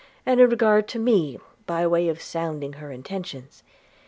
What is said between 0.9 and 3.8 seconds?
me, by way of sounding her intentions.